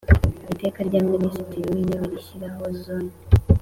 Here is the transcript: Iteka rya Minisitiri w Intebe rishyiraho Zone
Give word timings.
Iteka 0.53 0.79
rya 0.87 0.99
Minisitiri 1.11 1.65
w 1.73 1.75
Intebe 1.81 2.05
rishyiraho 2.11 2.63
Zone 2.81 3.11